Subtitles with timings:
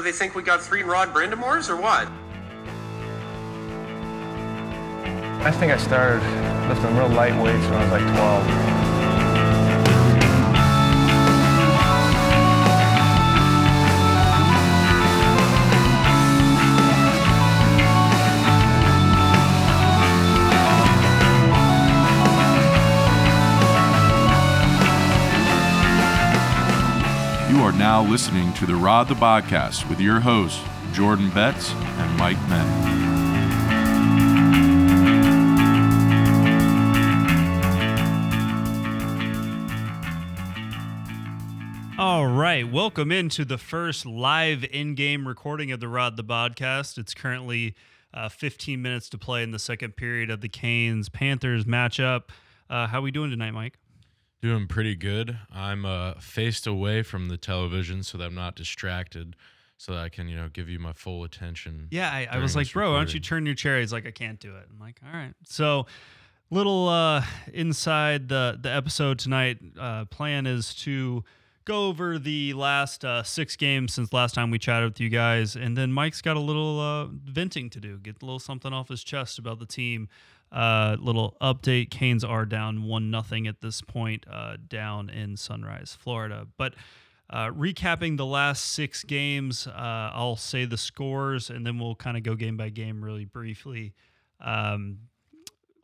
[0.00, 2.08] What, they think we got three Rod Brind'Amours or what?
[5.44, 6.22] I think I started
[6.70, 8.79] lifting real light weights when I was like 12.
[27.90, 30.62] Now listening to the Rod the Podcast with your hosts,
[30.92, 32.64] Jordan Betts and Mike Menn.
[41.98, 46.96] All right, welcome into the first live in-game recording of the Rod the Podcast.
[46.96, 47.74] It's currently
[48.14, 52.28] uh, 15 minutes to play in the second period of the Canes Panthers matchup.
[52.70, 53.80] Uh, how are we doing tonight, Mike?
[54.42, 55.36] Doing pretty good.
[55.52, 59.36] I'm uh, faced away from the television so that I'm not distracted,
[59.76, 61.88] so that I can, you know, give you my full attention.
[61.90, 63.78] Yeah, I, I was like, bro, why don't you turn your chair?
[63.80, 64.66] He's like, I can't do it.
[64.72, 65.34] I'm like, all right.
[65.44, 65.84] So,
[66.50, 69.58] little uh, inside the the episode tonight.
[69.78, 71.22] Uh, plan is to
[71.66, 75.54] go over the last uh, six games since last time we chatted with you guys,
[75.54, 78.88] and then Mike's got a little uh, venting to do, get a little something off
[78.88, 80.08] his chest about the team.
[80.52, 85.96] Uh, little update: Canes are down one nothing at this point, uh, down in Sunrise,
[85.98, 86.46] Florida.
[86.56, 86.74] But
[87.30, 92.16] uh, recapping the last six games, uh, I'll say the scores, and then we'll kind
[92.16, 93.94] of go game by game really briefly.
[94.40, 94.98] Um,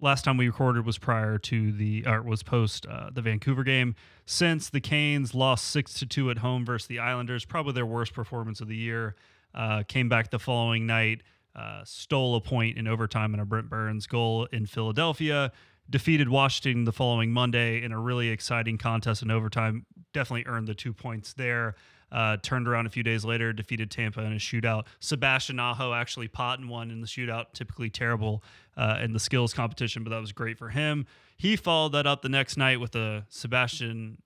[0.01, 3.95] last time we recorded was prior to the or was post uh, the Vancouver game.
[4.25, 8.13] Since the Canes lost six to two at home versus the Islanders, probably their worst
[8.13, 9.15] performance of the year.
[9.55, 11.23] Uh, came back the following night,
[11.57, 15.51] uh, stole a point in overtime in a Brent Burns goal in Philadelphia.
[15.89, 19.87] Defeated Washington the following Monday in a really exciting contest in overtime.
[20.13, 21.77] Definitely earned the two points there.
[22.13, 24.85] Uh, turned around a few days later, defeated Tampa in a shootout.
[25.01, 28.45] Sebastian Aho actually potting one in the shootout, typically terrible
[28.77, 31.07] uh, in the skills competition, but that was great for him.
[31.37, 34.19] He followed that up the next night with a Sebastian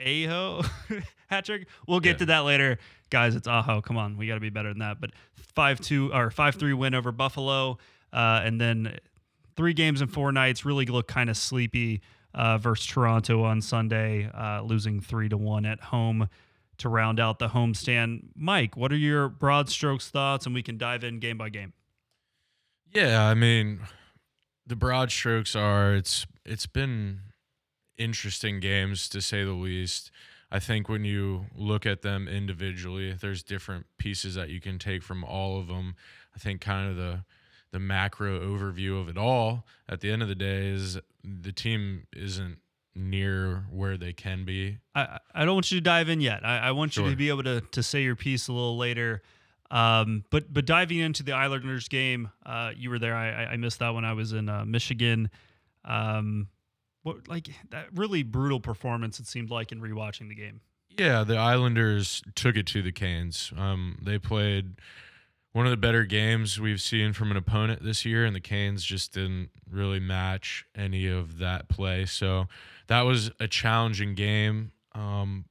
[0.00, 0.62] Aho
[1.28, 1.68] hat trick.
[1.86, 2.18] We'll get Yeah.
[2.18, 2.78] to that later,
[3.10, 3.34] guys.
[3.36, 3.80] It's Aho.
[3.82, 5.00] Come on, we got to be better than that.
[5.00, 5.10] But
[5.54, 7.78] five two or five three win over Buffalo,
[8.12, 8.98] uh, and then
[9.56, 10.64] three games in four nights.
[10.64, 12.00] Really look kind of sleepy
[12.34, 16.28] uh, versus Toronto on Sunday, uh, losing three to one at home
[16.78, 18.22] to round out the homestand.
[18.34, 21.72] Mike, what are your broad strokes thoughts, and we can dive in game by game.
[22.92, 23.80] Yeah, I mean,
[24.66, 27.20] the broad strokes are it's it's been
[27.96, 30.10] interesting games to say the least.
[30.54, 35.02] I think when you look at them individually, there's different pieces that you can take
[35.02, 35.94] from all of them.
[36.36, 37.24] I think kind of the
[37.72, 42.06] the macro overview of it all at the end of the day is the team
[42.14, 42.58] isn't
[42.94, 44.76] near where they can be.
[44.94, 46.44] I, I don't want you to dive in yet.
[46.44, 49.22] I, I want you to be able to to say your piece a little later.
[49.70, 53.14] Um, but but diving into the Islanders game, uh, you were there.
[53.16, 55.30] I, I- I missed that when I was in uh, Michigan.
[55.86, 56.48] Um,
[57.02, 59.18] what like that really brutal performance?
[59.20, 60.60] It seemed like in rewatching the game.
[60.98, 63.52] Yeah, the Islanders took it to the Canes.
[63.56, 64.74] Um, they played
[65.52, 68.84] one of the better games we've seen from an opponent this year, and the Canes
[68.84, 72.04] just didn't really match any of that play.
[72.06, 72.46] So
[72.88, 74.72] that was a challenging game.
[74.94, 75.46] Um,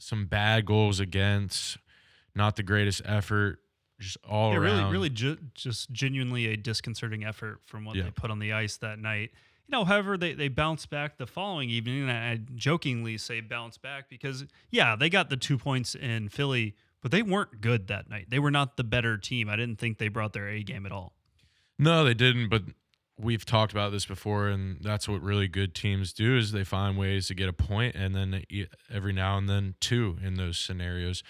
[0.00, 1.78] some bad goals against,
[2.34, 3.60] not the greatest effort,
[4.00, 8.04] just all Yeah, really, really, ju- just genuinely a disconcerting effort from what Yeah.
[8.04, 9.30] they put on the ice that night.
[9.68, 13.76] You know, however, they they bounced back the following evening, and I, jokingly say bounce
[13.76, 18.08] back because yeah, they got the two points in Philly, but they weren't good that
[18.08, 18.26] night.
[18.30, 19.50] They were not the better team.
[19.50, 21.12] I didn't think they brought their A game at all.
[21.78, 22.48] No, they didn't.
[22.48, 22.62] But
[23.18, 26.96] we've talked about this before, and that's what really good teams do is they find
[26.96, 28.42] ways to get a point, and then
[28.90, 31.22] every now and then two in those scenarios.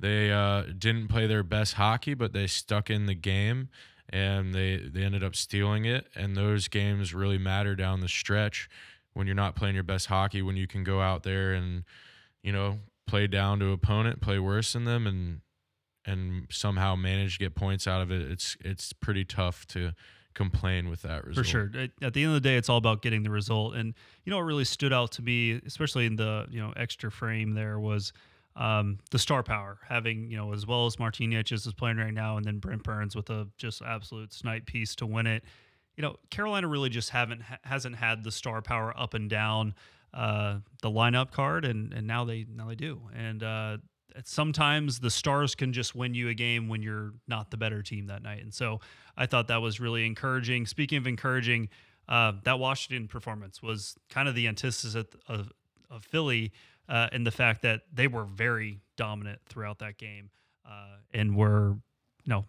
[0.00, 3.68] They uh, didn't play their best hockey, but they stuck in the game,
[4.10, 6.06] and they they ended up stealing it.
[6.14, 8.68] And those games really matter down the stretch
[9.12, 10.42] when you're not playing your best hockey.
[10.42, 11.84] When you can go out there and
[12.42, 15.40] you know play down to opponent, play worse than them, and
[16.06, 18.30] and somehow manage to get points out of it.
[18.30, 19.92] It's it's pretty tough to
[20.34, 21.46] complain with that result.
[21.46, 21.70] For sure.
[22.02, 23.74] At, the end of the day, it's all about getting the result.
[23.74, 27.10] And you know what really stood out to me, especially in the you know extra
[27.10, 28.12] frame, there was
[28.56, 29.78] um, the star power.
[29.88, 33.16] Having you know as well as Martinez is playing right now, and then Brent Burns
[33.16, 35.44] with a just absolute snipe piece to win it.
[35.96, 39.74] You know, Carolina really just haven't hasn't had the star power up and down
[40.12, 43.00] uh, the lineup card, and and now they now they do.
[43.14, 43.76] And uh,
[44.24, 48.06] sometimes the stars can just win you a game when you're not the better team
[48.06, 48.42] that night.
[48.42, 48.80] And so
[49.16, 50.66] I thought that was really encouraging.
[50.66, 51.68] Speaking of encouraging,
[52.08, 56.52] uh, that Washington performance was kind of the antithesis of, of Philly
[56.88, 60.30] uh, in the fact that they were very dominant throughout that game.
[60.66, 61.76] uh, and were,
[62.24, 62.44] you know,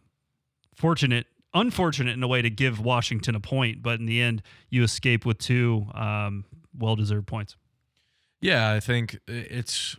[0.74, 4.84] fortunate, unfortunate in a way to give Washington a point, but in the end, you
[4.84, 6.46] escape with two um,
[6.78, 7.56] well-deserved points.
[8.42, 9.96] Yeah, I think it's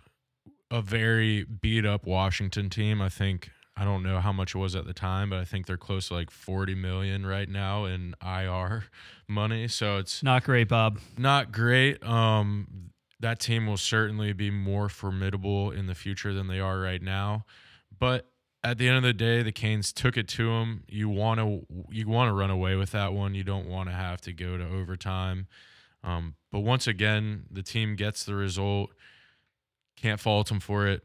[0.71, 3.01] a very beat up Washington team.
[3.01, 5.67] I think I don't know how much it was at the time, but I think
[5.67, 8.85] they're close to like 40 million right now in IR
[9.29, 9.69] money.
[9.69, 10.99] So it's not great, Bob.
[11.19, 12.03] Not great.
[12.03, 12.91] Um,
[13.21, 17.45] that team will certainly be more formidable in the future than they are right now.
[17.99, 18.29] But
[18.63, 20.85] at the end of the day, the Canes took it to them.
[20.89, 23.35] You want to you want to run away with that one.
[23.35, 25.47] You don't want to have to go to overtime.
[26.05, 28.91] Um, but once again, the team gets the result.
[29.97, 31.03] Can't fault them for it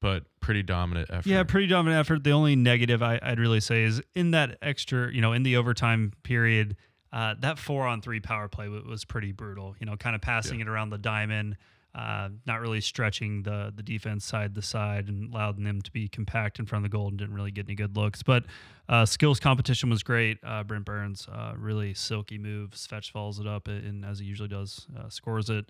[0.00, 1.26] but pretty dominant effort.
[1.26, 2.24] Yeah, pretty dominant effort.
[2.24, 5.56] The only negative I, would really say is in that extra, you know, in the
[5.56, 6.76] overtime period,
[7.12, 9.74] uh, that four on three power play was pretty brutal.
[9.80, 10.66] You know, kind of passing yeah.
[10.66, 11.56] it around the diamond,
[11.94, 16.08] uh, not really stretching the the defense side to side and allowing them to be
[16.08, 18.22] compact in front of the goal and didn't really get any good looks.
[18.22, 18.44] But
[18.88, 20.38] uh, skills competition was great.
[20.44, 22.86] Uh, Brent Burns, uh, really silky moves.
[22.86, 25.66] Svetch follows it up and, as he usually does, uh, scores it.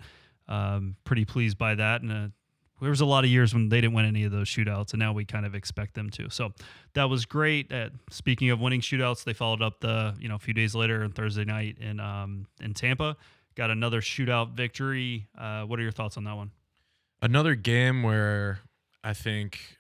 [0.48, 2.32] Um, pretty pleased by that and
[2.80, 5.00] there was a lot of years when they didn't win any of those shootouts, and
[5.00, 6.30] now we kind of expect them to.
[6.30, 6.52] So
[6.94, 7.70] that was great.
[7.70, 11.02] At, speaking of winning shootouts, they followed up the you know a few days later
[11.04, 13.16] on Thursday night in um, in Tampa,
[13.54, 15.28] got another shootout victory.
[15.36, 16.50] Uh, what are your thoughts on that one?
[17.22, 18.60] Another game where
[19.04, 19.78] I think,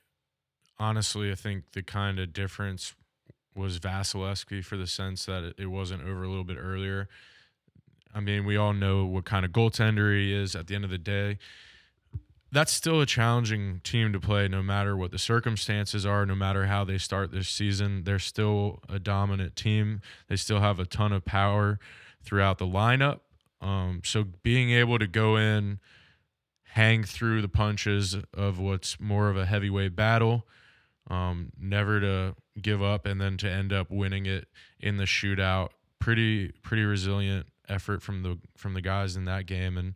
[0.78, 2.94] honestly, I think the kind of difference
[3.54, 7.08] was Vasilevskiy for the sense that it wasn't over a little bit earlier.
[8.14, 10.90] I mean, we all know what kind of goaltender he is at the end of
[10.90, 11.38] the day
[12.52, 16.66] that's still a challenging team to play no matter what the circumstances are no matter
[16.66, 18.02] how they start this season.
[18.04, 20.00] They're still a dominant team.
[20.28, 21.78] They still have a ton of power
[22.22, 23.20] throughout the lineup.
[23.60, 25.78] Um, so being able to go in
[26.72, 30.46] hang through the punches of what's more of a heavyweight battle
[31.08, 34.48] um, never to give up and then to end up winning it
[34.78, 35.70] in the shootout.
[35.98, 39.76] Pretty pretty resilient effort from the from the guys in that game.
[39.76, 39.94] And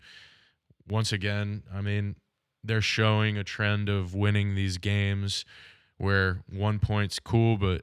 [0.89, 2.17] once again i mean
[2.65, 5.45] they're showing a trend of winning these games
[5.99, 7.83] where one point's cool, but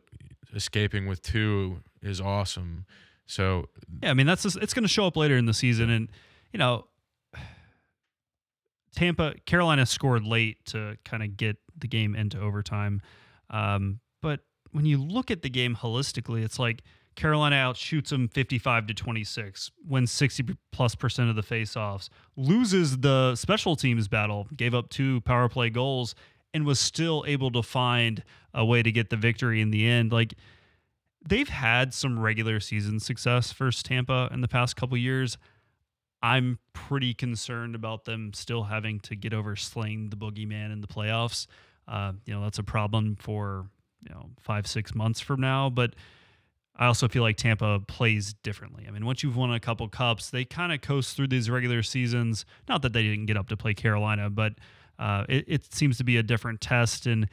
[0.54, 2.86] escaping with two is awesome.
[3.25, 3.69] So
[4.01, 6.10] yeah, I mean that's just, it's going to show up later in the season, and
[6.51, 6.88] you know,
[8.95, 13.01] Tampa Carolina scored late to kind of get the game into overtime,
[13.50, 14.42] um, but
[14.72, 16.83] when you look at the game holistically, it's like
[17.16, 23.36] Carolina outshoots them 55 to 26, wins 60 plus percent of the faceoffs, loses the
[23.36, 26.16] special teams battle, gave up two power play goals,
[26.54, 28.24] and was still able to find
[28.54, 30.12] a way to get the victory in the end.
[30.12, 30.34] Like
[31.25, 35.38] they've had some regular season success versus Tampa in the past couple years.
[36.24, 40.88] I'm pretty concerned about them still having to get over slaying the boogeyman in the
[40.88, 41.48] playoffs.
[41.88, 43.66] Uh, you know, that's a problem for,
[44.07, 45.69] you know, five, six months from now.
[45.69, 45.96] But
[46.81, 48.86] I also feel like Tampa plays differently.
[48.88, 51.83] I mean, once you've won a couple cups, they kind of coast through these regular
[51.83, 52.44] seasons.
[52.68, 54.54] Not that they didn't get up to play Carolina, but
[54.98, 57.06] uh, it, it seems to be a different test.
[57.06, 57.30] And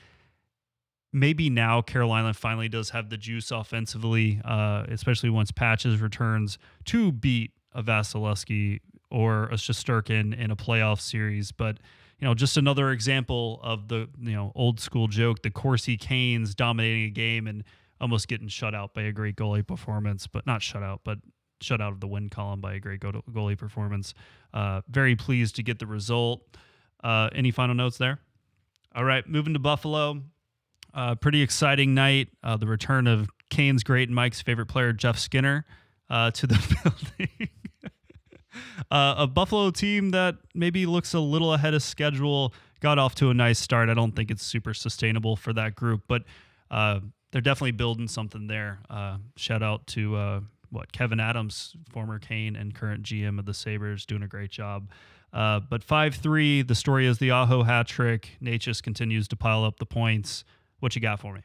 [1.14, 7.10] maybe now Carolina finally does have the juice offensively, uh, especially once Patches returns to
[7.10, 8.80] beat a Vasilevskiy
[9.10, 11.52] or a Shesterkin in a playoff series.
[11.52, 11.78] But
[12.20, 16.54] you know, just another example of the you know old school joke: the Corsi Canes
[16.54, 17.64] dominating a game and
[18.00, 21.18] almost getting shut out by a great goalie performance, but not shut out, but
[21.60, 24.14] shut out of the win column by a great goalie performance.
[24.54, 26.42] Uh, very pleased to get the result.
[27.02, 28.20] Uh, any final notes there?
[28.94, 30.22] All right, moving to Buffalo.
[30.94, 32.28] Uh, pretty exciting night.
[32.42, 35.64] Uh, the return of Canes great and Mike's favorite player, Jeff Skinner,
[36.10, 36.76] uh, to the
[37.18, 37.48] building.
[38.90, 43.30] Uh, a Buffalo team that maybe looks a little ahead of schedule got off to
[43.30, 43.88] a nice start.
[43.88, 46.22] I don't think it's super sustainable for that group, but
[47.30, 48.80] they're definitely building something there.
[48.88, 53.54] Uh, shout out to uh, what Kevin Adams, former Cane and current GM of the
[53.54, 54.90] Sabres, doing a great job.
[55.32, 58.38] Uh, but five three, the story is the Aho hat trick.
[58.42, 60.44] Necas continues to pile up the points.
[60.80, 61.42] What you got for me?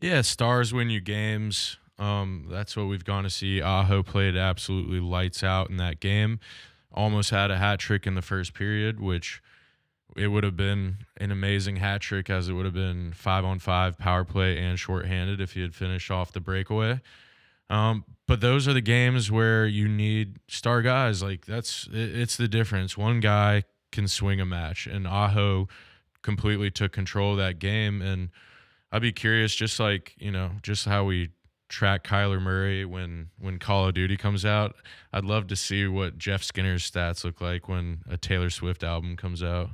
[0.00, 1.78] Yeah, stars win you games.
[1.98, 3.60] Um, that's what we've gone to see.
[3.60, 6.40] Aho played absolutely lights out in that game.
[6.92, 9.42] Almost had a hat trick in the first period, which
[10.16, 13.58] it would have been an amazing hat trick as it would have been five on
[13.58, 17.00] five power play and shorthanded if he had finished off the breakaway.
[17.68, 21.22] Um, but those are the games where you need star guys.
[21.22, 22.98] Like that's it's the difference.
[22.98, 25.68] One guy can swing a match, and Aho
[26.22, 28.02] completely took control of that game.
[28.02, 28.30] And
[28.92, 31.30] I'd be curious, just like you know, just how we
[31.68, 34.74] track Kyler Murray when when Call of Duty comes out.
[35.12, 39.16] I'd love to see what Jeff Skinner's stats look like when a Taylor Swift album
[39.16, 39.70] comes out.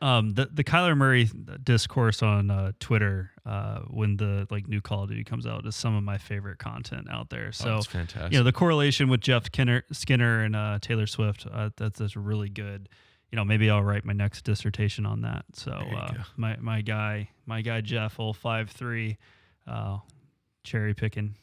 [0.00, 1.30] Um, the the Kyler Murray
[1.62, 5.76] discourse on uh, Twitter uh, when the like new Call of Duty comes out is
[5.76, 7.52] some of my favorite content out there.
[7.52, 8.32] So oh, fantastic.
[8.32, 12.16] you know the correlation with Jeff Skinner, Skinner and uh, Taylor Swift uh, that's that's
[12.16, 12.88] really good.
[13.30, 15.44] You know maybe I'll write my next dissertation on that.
[15.54, 19.18] So uh, my my guy my guy Jeff old five three,
[19.66, 19.98] uh,
[20.64, 21.34] cherry picking.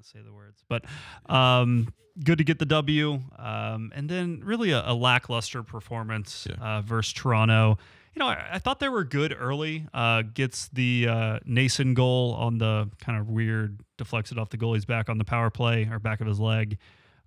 [0.00, 0.84] Not gonna say the words, but
[1.32, 1.92] um,
[2.24, 3.20] good to get the W.
[3.38, 6.78] Um, and then really a, a lackluster performance Yeah.
[6.78, 7.78] uh, versus Toronto.
[8.14, 9.86] You know, I, I thought they were good early.
[9.94, 14.56] Uh, gets the uh, Noesen goal on the kind of weird, deflects it off the
[14.58, 16.78] goalie's back on the power play or back of his leg.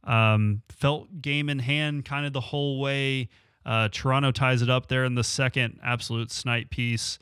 [0.03, 3.29] Um, felt game in hand kind of the whole way.
[3.65, 7.17] Uh, Toronto ties it up there in the second, absolute snipe piece.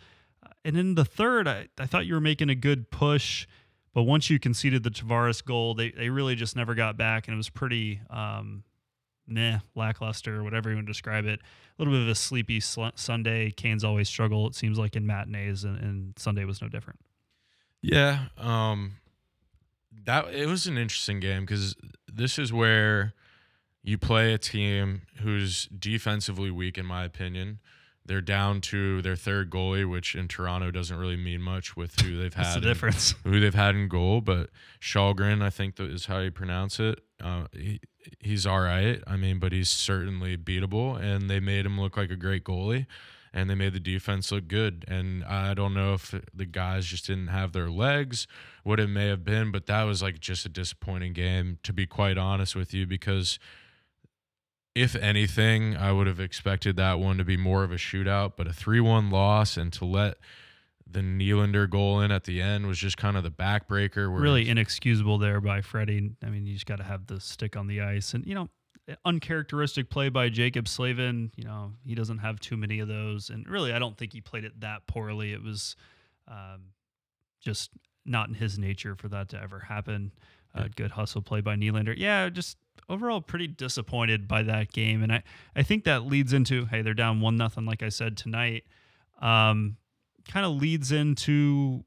[0.65, 3.45] And in the third, I, I thought you were making a good push.
[3.93, 7.33] But once you conceded the Tavares goal, they, they really just never got back, and
[7.33, 8.63] it was pretty um,
[9.27, 11.39] meh, lackluster, whatever you want to describe it.
[11.41, 11.43] A
[11.77, 13.51] little bit of a sleepy sl- Sunday.
[13.51, 16.99] Canes always struggle, it seems like, in matinees, and, and Sunday was no different.
[17.81, 18.93] Yeah, um,
[20.05, 21.75] that it was an interesting game because
[22.07, 23.13] this is where
[23.83, 27.59] you play a team who's defensively weak, in my opinion.
[28.05, 32.17] They're down to their third goalie, which in Toronto doesn't really mean much with who
[32.17, 32.53] they've had.
[32.53, 33.13] the in- difference.
[33.23, 34.49] who they've had in goal, but
[34.81, 36.99] Källgren, I think that is how you pronounce it.
[37.23, 37.79] Uh, he,
[38.19, 39.01] he's all right.
[39.05, 42.87] I mean, but he's certainly beatable, and they made him look like a great goalie,
[43.33, 44.83] and they made the defense look good.
[44.87, 48.25] And I don't know if the guys just didn't have their legs,
[48.63, 51.85] what it may have been, but that was like just a disappointing game, to be
[51.85, 53.37] quite honest with you, because
[54.73, 58.47] if anything, I would have expected that one to be more of a shootout, but
[58.47, 60.17] a 3 1 loss and to let
[60.89, 64.13] the Nylander goal in at the end was just kind of the backbreaker.
[64.13, 66.11] Really inexcusable there by Freddie.
[66.23, 68.13] I mean, you just got to have the stick on the ice.
[68.13, 68.49] And, you know,
[69.05, 71.31] uncharacteristic play by Jaccob Slavin.
[71.35, 73.29] You know, he doesn't have too many of those.
[73.29, 75.33] And really, I don't think he played it that poorly.
[75.33, 75.75] It was
[76.27, 76.71] um,
[77.39, 77.71] just
[78.05, 80.11] not in his nature for that to ever happen.
[80.53, 81.93] Uh, good hustle play by Nylander.
[81.97, 82.57] Yeah, just
[82.89, 85.03] overall pretty disappointed by that game.
[85.03, 85.23] And I,
[85.55, 88.63] I think that leads into, hey, they're down one nothing, like I said tonight.
[89.21, 89.77] Um,
[90.27, 91.83] kind of leads into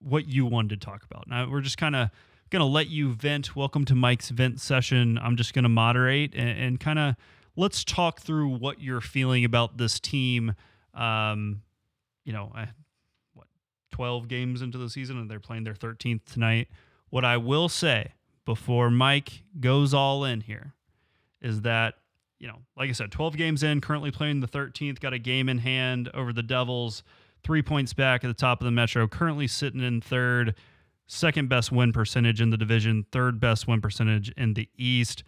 [0.00, 1.28] what you wanted to talk about.
[1.28, 2.10] Now we're just kind of
[2.60, 3.54] to let you vent.
[3.56, 5.18] Welcome to Mike's vent session.
[5.18, 7.16] I'm just to moderate and, and kind of
[7.56, 10.54] let's talk through what you're feeling about this team.
[10.94, 11.62] Um,
[12.24, 12.68] you know, I,
[13.34, 13.48] what
[13.92, 16.68] 12 games into the season and they're playing their 13th tonight.
[17.10, 18.12] What I will say
[18.48, 20.72] before Mike goes all in here
[21.42, 21.96] is that
[22.38, 25.50] you know, like I said, 12 games in, currently playing the 13th, got a game
[25.50, 27.02] in hand over the Devils,
[27.44, 30.54] three points back at the top of the Metro, currently sitting in third,
[31.06, 35.24] second best win percentage in the division, third best win percentage in the East.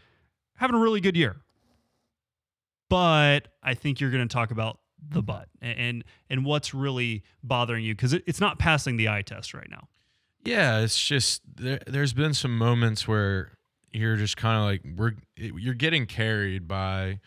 [0.57, 1.43] Having a really good year.
[2.89, 4.79] But I think you're going to talk about
[5.11, 9.23] the butt and and what's really bothering you because it, it's not passing the eye
[9.23, 9.89] test right now.
[10.45, 13.53] Yeah, it's just there, there's been some moments where
[13.93, 17.21] you're just kind of like we're you're getting carried by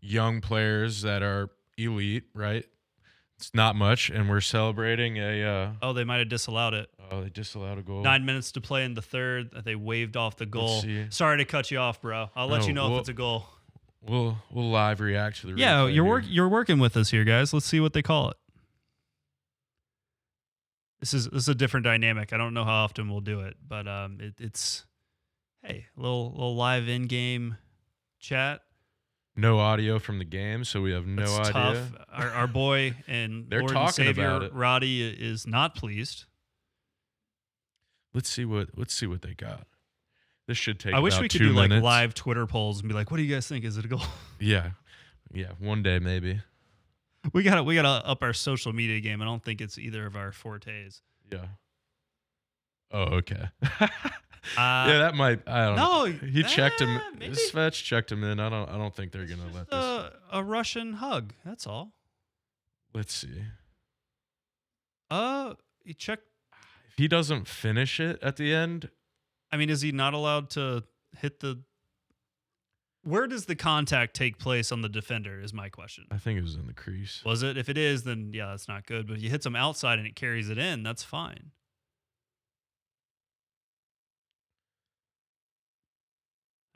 [0.00, 2.64] young players that are elite, right?
[3.38, 5.44] It's not much, and we're celebrating a.
[5.44, 6.88] Uh, Oh, they might have disallowed it.
[7.10, 8.02] oh, they disallowed a goal.
[8.02, 9.50] Nine minutes to play in the third.
[9.64, 10.82] They waved off the goal.
[11.10, 12.30] Sorry to cut you off, bro.
[12.34, 13.46] I'll let No, you know we'll- if it's a goal.
[14.02, 15.52] We'll we'll live react to the.
[15.60, 16.04] Yeah, you're here.
[16.04, 17.52] work you're working with us here, guys.
[17.52, 18.36] Let's see what they call it.
[21.00, 22.32] This is this is a different dynamic.
[22.32, 24.84] I don't know how often we'll do it, but um, it, it's
[25.62, 27.56] hey, a little little live in game
[28.18, 28.62] chat.
[29.36, 31.52] No audio from the game, so we have no It's idea.
[31.52, 31.92] tough.
[32.12, 34.52] Our, our boy and They're Lord and talking Savior about it.
[34.52, 36.24] Roddy is not pleased.
[38.14, 39.66] Let's see what let's see what they got.
[40.48, 40.94] This should take.
[40.94, 43.18] I wish about we could two do like live Twitter polls and be like, "What
[43.18, 43.64] do you guys think?
[43.64, 44.02] Is it a goal?"
[44.40, 44.70] Yeah,
[45.32, 45.52] yeah.
[45.60, 46.40] One day maybe.
[47.32, 49.20] We got to we got to up our social media game.
[49.22, 51.02] I don't think it's either of our fortes.
[51.32, 51.46] Yeah.
[52.92, 53.48] Oh, okay.
[54.56, 55.40] Uh, yeah, that might.
[55.46, 56.06] I don't know.
[56.06, 56.88] no, He checked him.
[56.96, 57.34] eh, maybe.
[57.34, 58.40] Svetch checked him in.
[58.40, 58.70] I don't.
[58.70, 59.78] I don't think they're gonna let Just this.
[60.32, 61.34] a, a Russian hug.
[61.44, 61.92] That's all.
[62.94, 63.42] Let's see.
[65.10, 66.22] Uh, he checked.
[66.92, 68.88] If he doesn't finish it at the end,
[69.52, 70.84] I mean, is he not allowed to
[71.18, 71.60] hit the?
[73.08, 75.40] Where does the contact take place on the defender?
[75.40, 76.04] Is my question.
[76.10, 77.22] I think it was in the crease.
[77.24, 77.56] Was it?
[77.56, 79.06] If it is, then yeah, that's not good.
[79.06, 81.52] But if you hit some outside and it carries it in, that's fine.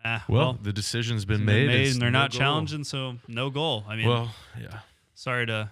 [0.05, 2.39] Ah, Well, well, the decision's been it's made, and they're no not goal.
[2.41, 3.85] challenging, so no goal.
[3.87, 4.81] I mean, well, yeah.
[5.15, 5.71] sorry to,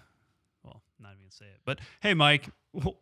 [0.63, 2.49] well, not even say it, but hey, Mike,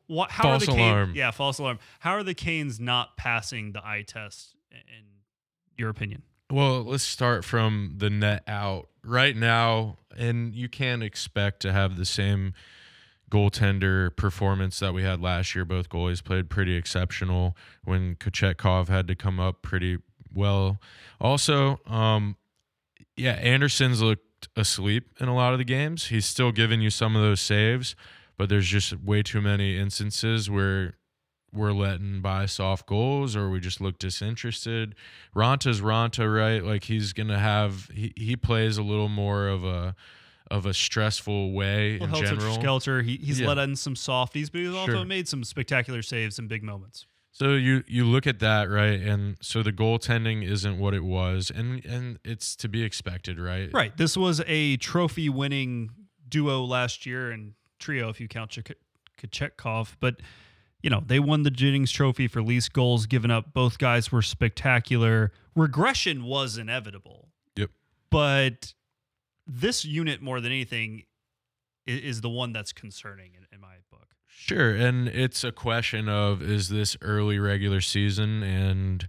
[0.06, 0.30] what?
[0.30, 1.06] How False are the alarm.
[1.08, 1.16] Canes?
[1.18, 1.80] Yeah, false alarm.
[2.00, 4.54] How are the Canes not passing the eye test?
[4.70, 5.04] In
[5.76, 11.60] your opinion, Well, let's start from the net out right now, and you can't expect
[11.60, 12.54] to have the same
[13.30, 15.66] goaltender performance that we had last year.
[15.66, 19.98] Both goalies played pretty exceptional when Kochetkov had to come up pretty
[20.32, 20.80] well.
[21.20, 22.36] Also, um,
[23.14, 26.06] yeah, Andersen's looked asleep in a lot of the games.
[26.06, 27.94] He's still giving you some of those saves,
[28.38, 30.94] but there's just way too many instances where
[31.52, 34.94] we're letting by soft goals or we just look disinterested.
[35.34, 36.62] Raanta's Raanta, right?
[36.64, 39.94] Like he's gonna have he, he plays a little more of a
[40.50, 42.54] of a stressful way in general.
[42.54, 43.02] Skelter.
[43.02, 43.48] He, he's Yeah.
[43.48, 45.04] let in some softies, but he's also Sure.
[45.04, 47.06] made some spectacular saves in big moments.
[47.32, 51.50] So you you look at that right, and so the goaltending isn't what it was,
[51.54, 53.70] and and it's to be expected, right?
[53.72, 53.96] Right.
[53.96, 55.90] This was a trophy winning
[56.28, 58.74] duo last year and trio if you count Chek-
[59.18, 59.94] Kochetkov.
[60.00, 60.20] But,
[60.82, 63.52] you know, they won the Jennings Trophy for least goals given up.
[63.52, 65.32] Both guys were spectacular.
[65.56, 67.28] Regression was inevitable.
[67.56, 67.70] Yep.
[68.10, 68.74] But
[69.46, 71.04] this unit, more than anything,
[71.86, 74.14] is the one that's concerning in, in my book.
[74.26, 79.08] Sure, and it's a question of is this early regular season and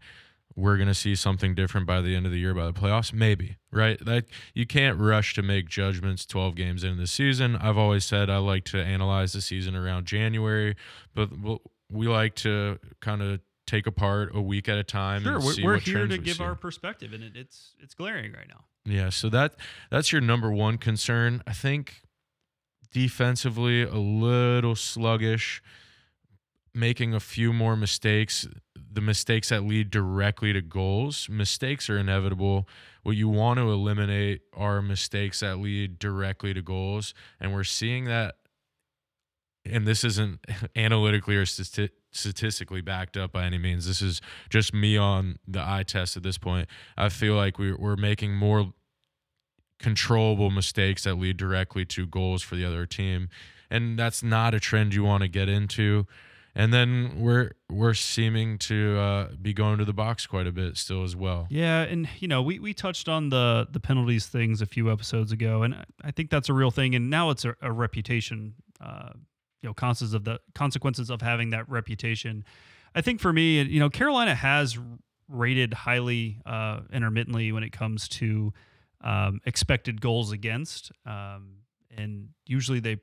[0.59, 3.13] we're going to see something different by the end of the year by the playoffs
[3.13, 7.77] maybe right like you can't rush to make judgments 12 games into the season i've
[7.77, 10.75] always said i like to analyze the season around january
[11.15, 11.61] but we'll-
[11.91, 16.05] like to kind of take apart a week at a time Sure, we're, we're here
[16.07, 16.43] to we give see.
[16.43, 18.65] our perspective, and it, it's it's glaring right now.
[18.85, 19.55] Yeah, so that
[19.91, 21.41] that's your number one concern.
[21.47, 22.01] I think
[22.91, 25.61] defensively a little sluggish,
[26.73, 28.47] making a few more mistakes.
[28.99, 31.29] The mistakes that lead directly to goals.
[31.29, 32.67] Mistakes are inevitable.
[33.03, 38.03] What you want to eliminate are mistakes that lead directly to goals, and we're seeing
[38.05, 38.35] that.
[39.63, 43.87] And this isn't analytically or stati- statistically backed up by any means.
[43.87, 46.67] This is just me on the eye test at this point.
[46.97, 48.73] I feel like we, we're making more
[49.79, 53.29] controllable mistakes that lead directly to goals for the other team
[53.69, 56.05] and that's not a trend you want to get into
[56.55, 60.77] and then we're we're seeming to uh, be going to the box quite a bit
[60.77, 64.61] still as well Yeah, and you know, we, we touched on the the penalties things
[64.61, 66.95] a few episodes ago, and I- think that's a real thing.
[66.95, 69.11] And now it's a, a reputation, uh,
[69.61, 72.43] you know, consequences of the consequences of having that reputation.
[72.95, 74.77] I think for me, you know, Carolina has
[75.27, 78.51] rated highly uh, intermittently when it comes to
[79.01, 81.59] um, expected goals against, um,
[81.95, 82.97] and usually they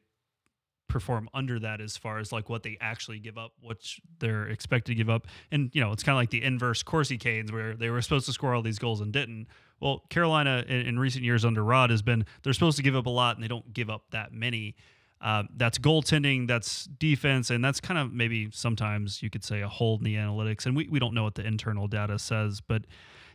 [0.96, 3.78] perform under that as far as like what they actually give up, what
[4.18, 5.26] they're expected to give up.
[5.50, 8.26] And, you know, it's kind of like the inverse Corsi Canes where they were supposed
[8.26, 9.46] to score all these goals and didn't.
[9.78, 13.06] Well, Carolina in, in recent years under Rod has been they're supposed to give up
[13.06, 14.74] a lot and they don't give up that many.
[15.20, 19.68] Um, that's goaltending, that's defense, and that's kind of maybe sometimes you could say a
[19.68, 20.66] hole in the analytics.
[20.66, 22.82] And we, we don't know what the internal data says, but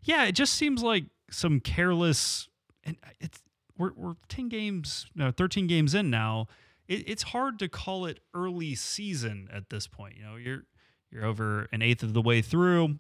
[0.04, 2.50] yeah, it just seems like some careless.
[2.84, 3.40] And it's
[3.78, 6.48] we're we're ten games, no, thirteen games in now.
[6.88, 10.18] It, it's hard to call it early season at this point.
[10.18, 10.64] You know, you're
[11.12, 13.00] you're over an eighth of the way through.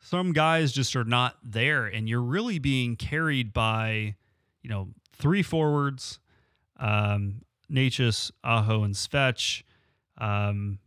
[0.00, 4.16] Some guys just are not there, and you're really being carried by,
[4.60, 6.18] you know, three forwards,
[6.78, 9.62] um, Necas, Aho, and Svetch.
[10.18, 10.80] Um,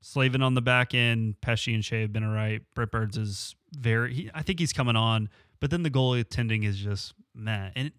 [0.00, 2.62] Slavin on the back end, Pesce and Skjei have been all right.
[2.74, 5.28] Brent Burns is very, he, I think he's coming on,
[5.60, 7.70] but then the goalie tending is just meh.
[7.76, 7.92] And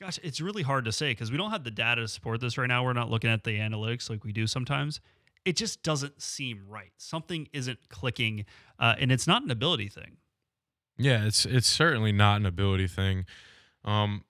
[0.00, 2.58] gosh, it's really hard to say because we don't have the data to support this
[2.58, 2.84] right now.
[2.84, 5.00] We're not looking at the analytics like we do sometimes.
[5.44, 6.92] It just doesn't seem right.
[6.96, 8.44] Something isn't clicking,
[8.78, 10.16] uh, and it's not an ability thing.
[10.96, 13.24] yeah it's it's certainly not an ability thing
[13.84, 14.22] um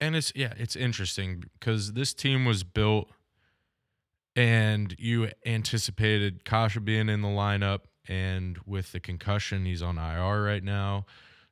[0.00, 3.08] and it's yeah it's interesting because this team was built
[4.36, 10.42] and you anticipated Kase being in the lineup and with the concussion he's on IR
[10.42, 11.06] right now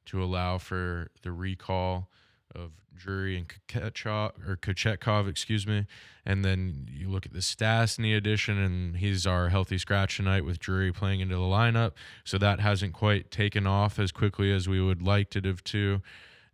[0.07, 2.11] to allow for the recall
[2.55, 5.87] of Drury and Kochetkov, or Kochetkov, excuse me.
[6.27, 10.59] And then you look at the Stastny addition, and he's our healthy scratch tonight with
[10.59, 11.93] Drury playing into the lineup.
[12.25, 16.03] So that hasn't quite taken off as quickly as we would like it have to.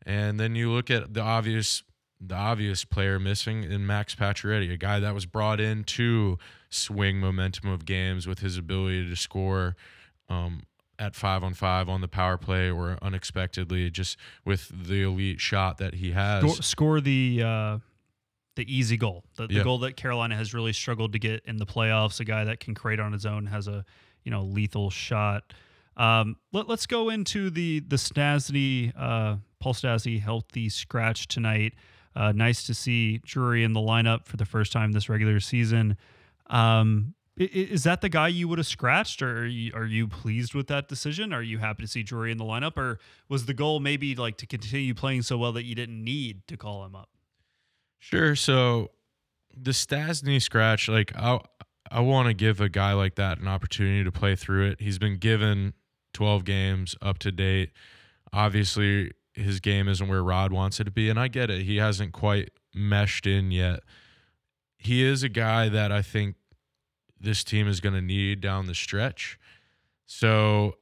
[0.05, 1.83] And then you look at the obvious
[2.21, 6.39] the obvious player missing in Max Pacioretty, a guy that was brought in to
[6.71, 9.77] swing momentum of games with his ability to score
[10.29, 10.63] um,
[10.99, 15.79] at five on five on the power play or unexpectedly just with the elite shot
[15.79, 16.43] that he has.
[16.43, 17.79] Score, score the uh,
[18.57, 19.63] the easy goal, the, the Yeah.
[19.65, 22.21] goal that Carolina has really struggled to get in the playoffs.
[22.21, 23.85] A guy that can create on his own has a
[24.25, 25.53] you know lethal shot.
[25.97, 31.75] Um, let, us go into the the Stastny, uh, Paul Stastny healthy scratch tonight.
[32.17, 35.97] Uh, nice to see Drury in the lineup for the first time this regular season.
[36.47, 40.55] Um, is that the guy you would have scratched, or are you, are you pleased
[40.55, 41.33] with that decision?
[41.33, 44.37] Are you happy to see Drury in the lineup, or was the goal maybe like
[44.39, 47.09] to continue playing so well that you didn't need to call him up?
[47.99, 48.37] Sure.
[48.37, 48.91] So
[49.57, 51.41] the Stastny scratch, like I,
[51.91, 54.81] I want to give a guy like that an opportunity to play through it.
[54.81, 55.75] He's been given
[56.13, 57.73] 12 games up to date.
[58.33, 61.63] Obviously, his game isn't where Rod wants it to be, and I get it.
[61.63, 63.81] He hasn't quite meshed in yet.
[64.79, 66.37] He is a guy that I think
[67.25, 69.39] this team is going to need down the stretch.
[70.07, 70.77] So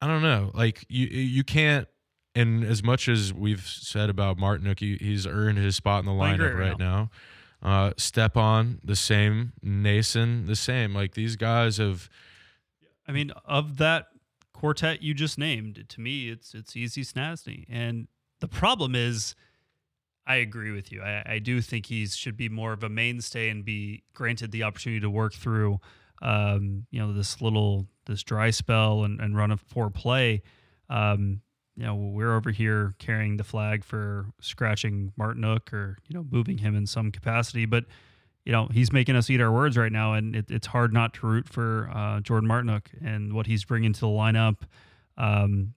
[0.00, 0.50] I don't know.
[0.54, 1.88] Like you, you can't.
[2.34, 6.12] And as much as we've said about Martin he, he's earned his spot in the
[6.12, 7.10] lineup right now.
[7.62, 10.94] Uh, Stepan the same, Noesen the same.
[10.94, 12.10] Like these guys have.
[13.08, 14.08] I mean, of that
[14.52, 17.64] quartet you just named, to me, it's it's easy Stastny.
[17.68, 18.08] And
[18.40, 19.34] the problem is,
[20.26, 21.02] I agree with you.
[21.02, 24.64] I, I do think he should be more of a mainstay and be granted the
[24.64, 25.78] opportunity to work through,
[26.20, 30.42] um, you know, this little this dry spell and, and run of poor play.
[30.90, 31.42] Um,
[31.76, 36.58] you know, we're over here carrying the flag for scratching Martinook or you know moving
[36.58, 37.84] him in some capacity, but
[38.44, 41.14] you know he's making us eat our words right now, and it, it's hard not
[41.14, 44.56] to root for uh, Jordan Martinook and what he's bringing to the lineup.
[45.18, 45.74] Um,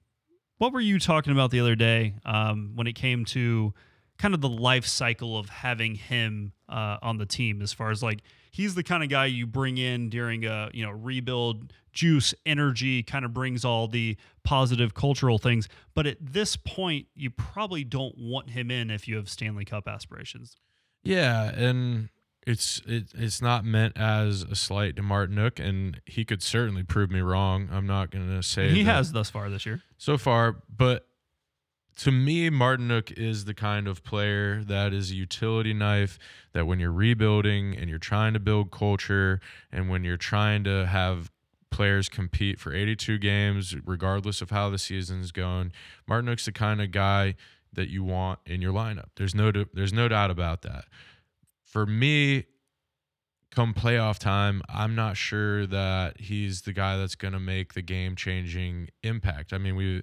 [0.57, 3.73] what were you talking about the other day um, when it came to
[4.19, 7.63] kind of the life cycle of having him uh, on the team?
[7.63, 10.85] As far as like he's the kind of guy you bring in during a you
[10.85, 15.67] know rebuild, juice, energy, kind of brings all the positive cultural things.
[15.95, 19.87] But at this point, you probably don't want him in if you have Stanley Cup
[19.87, 20.57] aspirations.
[21.03, 22.09] Yeah, and
[22.45, 27.11] it's it, it's not meant as a slight to Martinook, and he could certainly prove
[27.11, 27.69] me wrong.
[27.71, 29.81] I'm not going to say he has thus far this year.
[29.97, 31.07] so far, but
[31.99, 36.17] to me, Martinook is the kind of player that is a utility knife
[36.53, 40.85] that when you're rebuilding and you're trying to build culture and when you're trying to
[40.85, 41.29] have
[41.71, 45.73] players compete for 82 games, regardless of how the season's going,
[46.09, 47.35] Martinook's the kind of guy
[47.73, 49.09] that you want in your lineup.
[49.17, 50.85] There's no there's no doubt about that.
[51.65, 52.45] For me,
[53.51, 57.81] come playoff time, I'm not sure that he's the guy that's going to make the
[57.81, 59.51] game changing impact.
[59.51, 60.01] I mean, we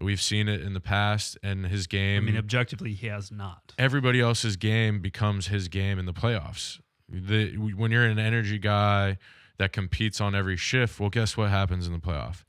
[0.00, 2.22] we've seen it in the past, and his game.
[2.22, 3.74] I mean, objectively, he has not.
[3.78, 6.80] everybody else's game becomes his game in the playoffs.
[7.08, 9.18] The, when you're an energy guy
[9.58, 12.44] that competes on every shift, well, guess what happens in the playoff?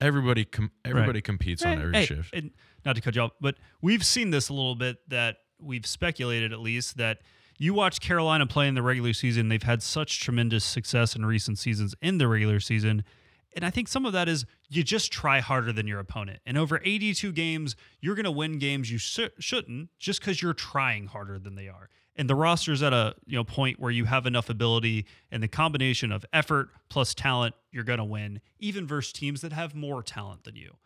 [0.00, 2.32] Everybody, com- everybody competes on every hey, shift.
[2.34, 2.50] and
[2.84, 6.52] not to cut you off, but we've seen this a little bit that we've speculated
[6.52, 7.20] at least that
[7.58, 9.48] you watch Carolina play in the regular season.
[9.48, 13.04] They've had such tremendous success in recent seasons in the regular season.
[13.54, 16.40] And I think some of that is you just try harder than your opponent.
[16.46, 20.52] And over 82 games, you're going to win games you sh- shouldn't just because you're
[20.52, 21.88] trying harder than they are.
[22.16, 25.48] And the roster's at a you know point where you have enough ability and the
[25.48, 30.02] combination of effort plus talent, you're going to win, even versus teams that have more
[30.02, 30.76] talent than you.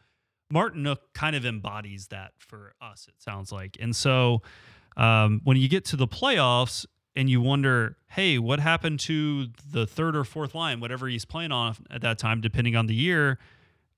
[0.53, 3.77] Martinook kind of embodies that for us, it sounds like.
[3.81, 4.42] And so
[4.96, 9.87] um, when you get to the playoffs and you wonder, hey, what happened to the
[9.87, 13.38] third or fourth line, whatever he's playing on at that time, depending on the year,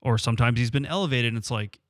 [0.00, 1.80] or sometimes he's been elevated, and it's like,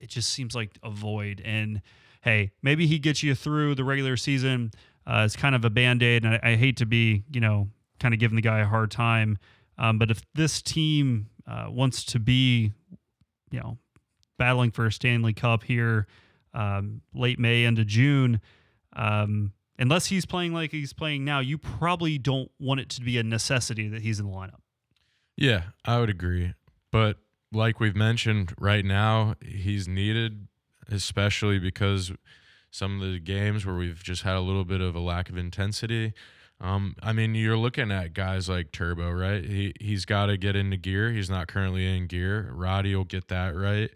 [0.00, 1.40] it just seems like a void.
[1.44, 1.80] And
[2.22, 4.72] hey, maybe he gets you through the regular season.
[5.06, 6.24] Uh, it's kind of a band aid.
[6.24, 7.68] And I, I hate to be, you know,
[8.00, 9.38] kind of giving the guy a hard time.
[9.78, 12.72] Um, but if this team uh, wants to be,
[13.50, 13.78] you know,
[14.38, 16.06] battling for a Stanley Cup here
[16.52, 18.40] um, late May into June,
[18.94, 23.18] um, unless he's playing like he's playing now, you probably don't want it to be
[23.18, 24.60] a necessity that he's in the lineup.
[25.36, 26.54] Yeah, I would agree.
[26.92, 27.16] But
[27.52, 30.46] like we've mentioned, right now he's needed,
[30.88, 32.12] especially because
[32.70, 35.36] some of the games where we've just had a little bit of a lack of
[35.36, 36.14] intensity.
[36.60, 39.44] Um, I mean, you're looking at guys like Turbo, right?
[39.44, 41.10] He he's got to get into gear.
[41.10, 42.52] He's not currently in gear.
[42.54, 43.90] Roddy will get that right.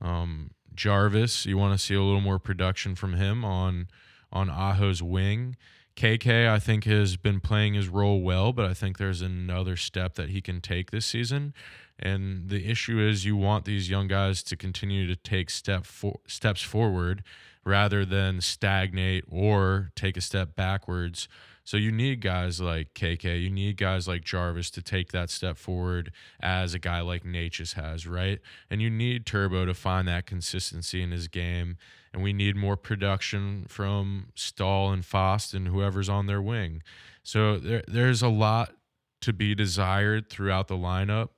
[0.00, 3.88] Um, Jarvis, you want to see a little more production from him on
[4.36, 5.56] on Aho's wing.
[5.96, 10.14] KK, I think, has been playing his role well, but I think there's another step
[10.14, 11.54] that he can take this season.
[11.98, 16.20] And the issue is, you want these young guys to continue to take step for,
[16.26, 17.24] steps forward
[17.66, 21.28] rather than stagnate or take a step backwards.
[21.64, 25.58] So you need guys like KK, you need guys like Jarvis to take that step
[25.58, 28.38] forward as a guy like Necas has, right?
[28.70, 31.76] And you need Turbo to find that consistency in his game.
[32.12, 36.84] And we need more production from Staal and Fast and whoever's on their wing.
[37.24, 38.74] So there, there's a lot
[39.22, 41.30] to be desired throughout the lineup.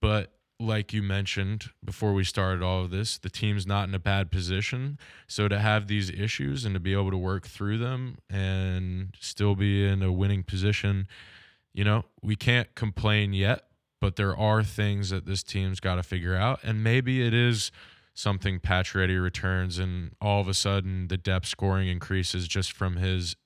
[0.00, 3.98] But like you mentioned before we started all of this, the team's not in a
[3.98, 4.98] bad position.
[5.26, 9.54] So to have these issues and to be able to work through them and still
[9.54, 11.08] be in a winning position,
[11.74, 13.66] you know, we can't complain yet,
[14.00, 16.60] but there are things that this team's got to figure out.
[16.62, 17.70] And maybe it is
[18.14, 23.36] something Pacioretty returns and all of a sudden the depth scoring increases just from his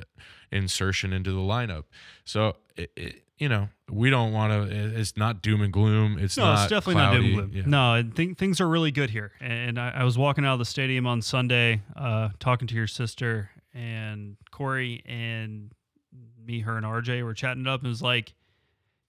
[0.50, 1.84] insertion into the lineup.
[2.24, 6.18] So, it, it, you know, we don't want to, it's not doom and gloom.
[6.18, 7.16] It's no, not it's definitely cloudy.
[7.18, 7.64] not doom and gloom.
[7.64, 7.70] Yeah.
[7.70, 9.32] No, I think things are really good here.
[9.40, 12.86] And I, I was walking out of the stadium on Sunday, uh, talking to your
[12.86, 15.70] sister and Corey and
[16.42, 18.34] me, her, and RJ were chatting it up, and it was like,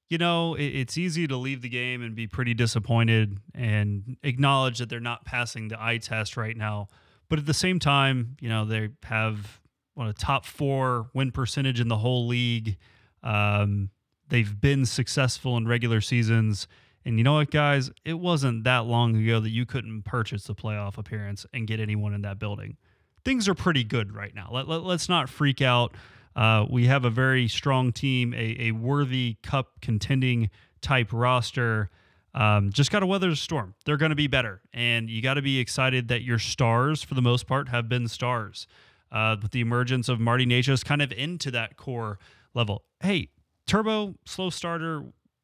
[0.10, 4.80] you know, it, it's easy to leave the game and be pretty disappointed and acknowledge
[4.80, 6.88] that they're not passing the eye test right now.
[7.30, 9.60] But at the same time, you know, they have
[9.96, 12.78] what a top four win percentage in the whole league.
[13.24, 13.90] Um,
[14.30, 16.68] they've been successful in regular seasons.
[17.04, 17.90] And you know what, guys?
[18.06, 22.14] It wasn't that long ago that you couldn't purchase a playoff appearance and get anyone
[22.14, 22.78] in that building.
[23.26, 24.50] Things are pretty good right now.
[24.52, 25.94] Let, let, us not freak out.
[26.38, 31.90] Uh, we have a very strong team, a, a worthy cup contending type roster.
[32.36, 33.74] Um, just got to weather the storm.
[33.86, 34.62] They're going to be better.
[34.72, 38.08] And you got to be excited that your stars, for the most part, have been
[38.08, 38.68] stars.
[39.12, 42.20] Uh, with the emergence of Marty Necas kind of into that core
[42.54, 42.84] level.
[43.00, 43.30] Hey,
[43.66, 45.02] Turbo, slow starter,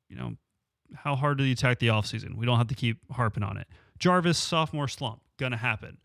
[0.10, 0.36] you know,
[0.93, 2.36] how hard did he attack the offseason?
[2.36, 3.67] We don't have to keep harping on it.
[3.99, 5.97] Jarvis, sophomore slump, gonna happen.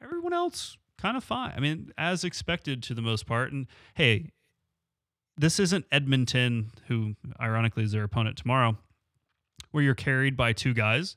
[0.00, 1.52] Everyone else, kind of fine.
[1.56, 3.52] I mean, as expected to the most part.
[3.52, 4.30] And hey,
[5.36, 8.76] this isn't Edmonton, who ironically is their opponent tomorrow,
[9.70, 11.16] where you're carried by two guys.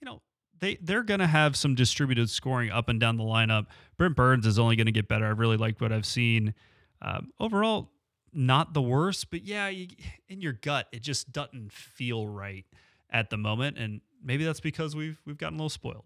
[0.00, 0.22] You know,
[0.60, 3.66] they they're gonna have some distributed scoring up and down the lineup.
[3.96, 5.26] Brent Burns is only gonna get better.
[5.26, 6.54] I really liked what I've seen.
[7.00, 7.90] Um, overall,
[8.32, 9.88] not the worst, but yeah, you,
[10.28, 12.64] in your gut, it just doesn't feel right
[13.10, 16.04] at the moment, and maybe that's because we've we've gotten a little spoiled.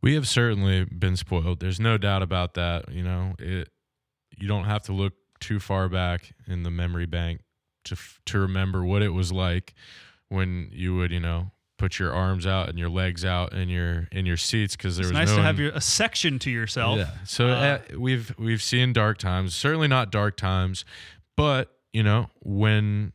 [0.00, 1.60] We have certainly been spoiled.
[1.60, 2.92] There's no doubt about that.
[2.92, 3.68] You know, it.
[4.38, 7.40] You don't have to look too far back in the memory bank
[7.84, 9.74] to f- to remember what it was like
[10.28, 14.06] when you would, you know, put your arms out and your legs out in your
[14.12, 16.50] in your seats because there It's was nice no to have your a section to
[16.50, 16.98] yourself.
[16.98, 17.10] Yeah.
[17.24, 19.54] So Uh, uh, we've we've seen dark times.
[19.56, 20.84] Certainly not dark times,
[21.36, 23.12] but you know when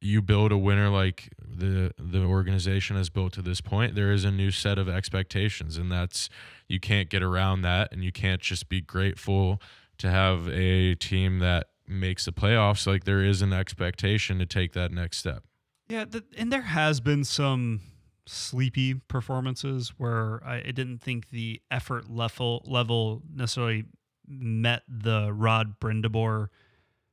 [0.00, 4.24] you build a winner like the the organization has built to this point, there is
[4.24, 6.28] a new set of expectations, and that's
[6.66, 9.60] you can't get around that, and you can't just be grateful
[9.98, 12.86] to have a team that makes the playoffs.
[12.86, 15.44] Like there is an expectation to take that next step.
[15.88, 17.80] Yeah, th- and there has been some
[18.26, 23.84] sleepy performances where I, I didn't think the effort level level necessarily
[24.26, 26.48] met the Rod Brind'Amour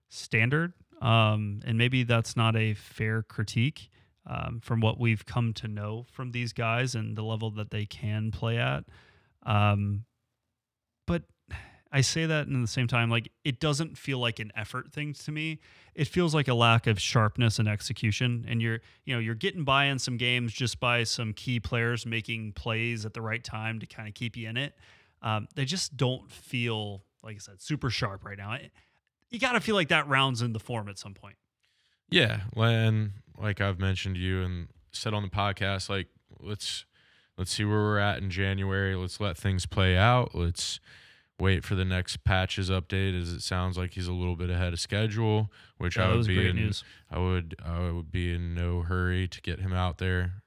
[0.09, 3.89] standard, um, and maybe that's not a fair critique
[4.27, 7.85] um, from what we've come to know from these guys and the level that they
[7.85, 8.83] can play at.
[9.43, 10.03] Um,
[11.05, 11.23] but
[11.91, 15.13] I say that in the same time, like it doesn't feel like an effort thing
[15.13, 15.59] to me.
[15.95, 18.45] It feels like a lack of sharpness and execution.
[18.47, 22.05] And you're, you know, you're getting by in some games just by some key players
[22.05, 24.73] making plays at the right time to kind of keep you in it.
[25.21, 28.57] Um, they just don't feel, like I said, super sharp right now.
[29.29, 31.37] You got to feel like that rounds in the form at some point.
[32.09, 33.11] Yeah, and
[33.41, 36.07] like I've mentioned to you and said on the podcast, like
[36.39, 36.85] let's
[37.37, 38.95] let's see where we're at in January.
[38.95, 40.33] Let's let things play out.
[40.33, 40.79] Let's
[41.39, 43.19] wait for the next patches update.
[43.19, 46.27] As it sounds like he's a little bit ahead of schedule, which Yeah, I would
[46.27, 46.55] be in.
[46.55, 46.83] news.
[47.11, 50.41] I would I would be in no hurry to get him out there.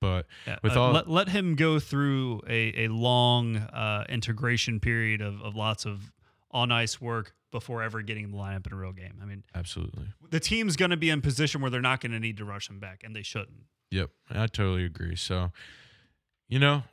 [0.00, 4.78] But Yeah, with uh, all let, let him go through a, a long uh, integration
[4.78, 6.12] period of, of lots of
[6.56, 9.18] on ice work before ever getting in the lineup in a real game.
[9.22, 10.06] I mean, absolutely.
[10.30, 12.70] the team's going to be in position where they're not going to need to rush
[12.70, 13.64] him back, and they shouldn't.
[13.90, 15.16] Yep, I totally agree.
[15.16, 15.52] So,
[16.48, 16.84] you know,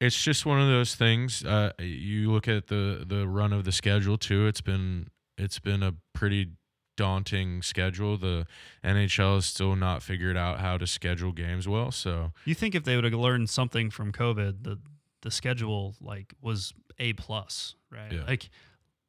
[0.00, 1.44] it's just one of those things.
[1.44, 4.46] Uh, you look at the the run of the schedule too.
[4.46, 6.52] It's been it's been a pretty
[6.96, 8.16] daunting schedule.
[8.16, 8.46] The
[8.82, 11.92] NHL has still not figured out how to schedule games well.
[11.92, 14.78] So You think if they would have learned something from COVID, the
[15.20, 18.12] the schedule like was a plus, right?
[18.12, 18.24] Yeah.
[18.26, 18.50] Like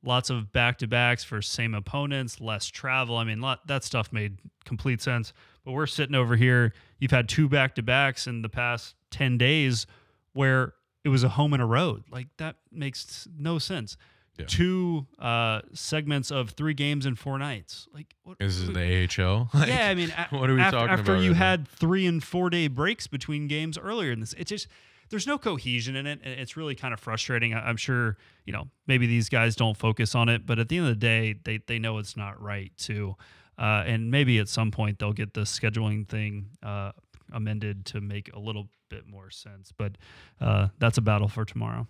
[0.04, 3.18] lots of back to backs for same opponents, less travel.
[3.18, 5.34] I mean, lot, that stuff made complete sense.
[5.66, 6.74] But we're sitting over here.
[7.00, 9.86] You've had two back to backs in the past ten days,
[10.34, 12.04] where it was a home and a road.
[12.12, 13.98] Like that makes no sense.
[14.38, 14.46] Yeah.
[14.48, 17.90] Two uh, segments of three games in four nights.
[17.94, 18.38] Like what?
[18.40, 19.50] is it what- the AHL?
[19.54, 21.46] Like, yeah, I mean, a- what are we after, talking after about you right now?
[21.46, 24.68] had three and four day breaks between games earlier in this, it just
[25.10, 27.54] there's no cohesion in it, and it's really kind of frustrating.
[27.54, 30.88] I'm sure you know maybe these guys don't focus on it, but at the end
[30.88, 33.15] of the day, they they know it's not right too,
[33.58, 36.91] uh, and maybe at some point they'll get the scheduling thing uh,
[37.32, 39.72] amended to make a little bit more sense.
[39.78, 39.93] But
[40.41, 41.88] uh, that's a battle for tomorrow.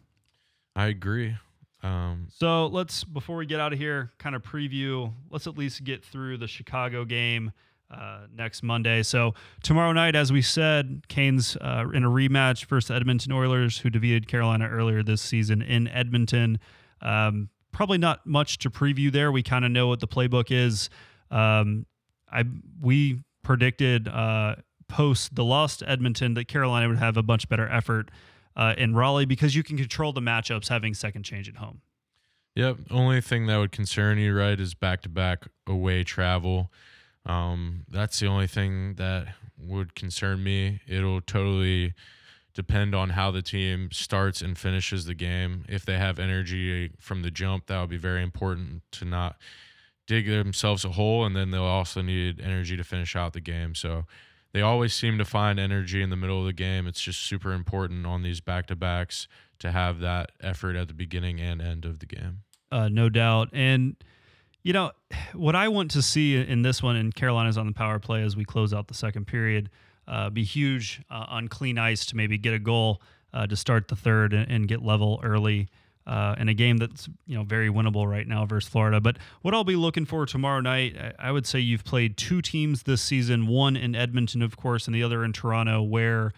[0.76, 1.36] I agree.
[1.82, 5.14] Um, So let's before we get out of here, kind of preview.
[5.30, 7.52] Let's at least get through the Chicago game
[7.92, 9.04] uh, next Monday.
[9.04, 13.90] So tomorrow night, as we said, Canes uh, in a rematch versus Edmonton Oilers, who
[13.90, 16.60] defeated Carolina earlier this season in Edmonton.
[17.02, 19.32] Um, probably not much to preview there.
[19.32, 20.90] We kind of know what the playbook is.
[21.32, 21.86] Um,
[22.32, 22.44] I
[22.82, 24.56] we predicted uh,
[24.88, 28.12] post the loss to Edmonton that Carolina would have a much better effort
[28.56, 31.82] uh, in Raleigh because you can control the matchups having second change at home.
[32.56, 32.78] Yep.
[32.92, 36.72] Only thing that would concern you, right, is back to back away travel.
[37.30, 40.82] Um, that's the only thing that would concern me.
[40.88, 41.94] It'll totally
[42.56, 45.64] depend on how the team starts and finishes the game.
[45.70, 49.38] If they have energy from the jump, that would be very important to not
[50.08, 53.76] dig themselves a hole, and then they'll also need energy to finish out the game.
[53.76, 54.06] So
[54.52, 56.88] they always seem to find energy in the middle of the game.
[56.88, 59.28] It's just super important on these back to backs
[59.60, 62.40] to have that effort at the beginning and end of the game.
[62.72, 63.50] uh, no doubt.
[63.54, 63.96] And
[64.70, 64.92] you know
[65.34, 68.38] what I want to see in this one, and Carolina's on the power play as
[68.38, 69.70] we close out the second period,
[70.08, 73.02] uh, be huge uh, on clean ice to maybe get a goal
[73.34, 75.68] uh, to start the third and, and get level early.
[76.08, 79.54] Uh, in a game that's you know very winnable right now versus Florida, but what
[79.54, 83.00] I'll be looking for tomorrow night, I, I would say you've played two teams this
[83.00, 86.34] season, one in Edmonton, of course, and the other in Toronto, where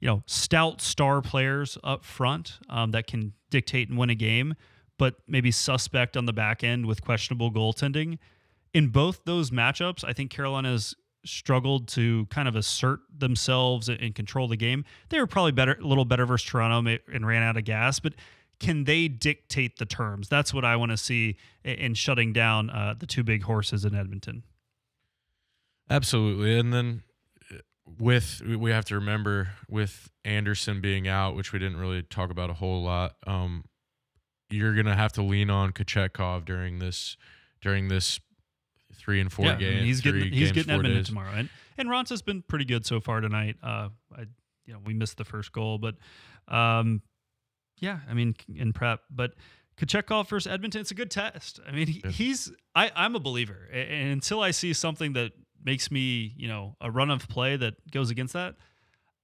[0.00, 4.56] you know stout star players up front um, that can dictate and win a game
[5.02, 8.18] but maybe suspect on the back end with questionable goaltending.
[8.72, 14.46] In both those matchups, I think Carolina's struggled to kind of assert themselves and control
[14.46, 14.84] the game.
[15.08, 18.12] They were probably better, a little better versus Toronto and ran out of gas, but
[18.60, 20.28] can they dictate the terms?
[20.28, 23.96] That's what I want to see in shutting down uh, the two big horses in
[23.96, 24.44] Edmonton.
[25.90, 26.60] Absolutely.
[26.60, 27.02] And then
[27.52, 27.56] uh,
[27.98, 32.50] with we have to remember with Andersen being out, which we didn't really talk about
[32.50, 33.64] a whole lot, um,
[34.52, 37.16] you're gonna have to lean on Kochetkov during this
[37.60, 38.20] during this
[38.94, 39.84] three and four yeah, game.
[39.84, 41.06] he's getting he's games, getting Edmonton days.
[41.08, 43.56] tomorrow, and and Raanta's has been pretty good so far tonight.
[43.62, 44.26] Uh, I
[44.66, 45.96] you know we missed the first goal, but
[46.48, 47.02] um,
[47.78, 49.32] yeah, I mean in prep, but
[49.78, 51.58] Kochetkov versus Edmonton, it's a good test.
[51.66, 52.10] I mean, he, Yeah.
[52.10, 55.32] he's I I'm a believer, and until I see something that
[55.64, 58.54] makes me you know a run of play that goes against that.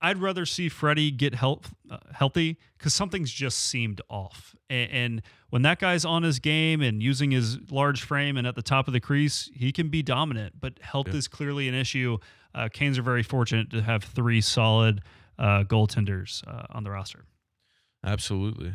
[0.00, 4.54] I'd rather see Freddie get health, uh, healthy because something's just seemed off.
[4.70, 8.54] And, and when that guy's on his game and using his large frame and at
[8.54, 10.54] the top of the crease, he can be dominant.
[10.60, 11.14] But health Yeah.
[11.16, 12.18] is clearly an issue.
[12.54, 15.00] Uh, Canes are very fortunate to have three solid
[15.38, 17.24] uh, goaltenders uh, on the roster.
[18.04, 18.74] Absolutely.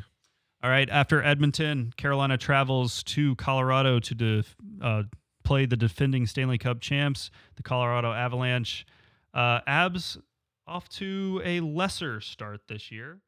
[0.61, 0.89] All right.
[0.89, 5.03] After Edmonton, Carolina travels to Colorado to def- uh,
[5.43, 8.85] play the defending Stanley Cup champs, the Colorado Avalanche.
[9.33, 10.17] Uh, Abs
[10.67, 13.19] off to a lesser start this year.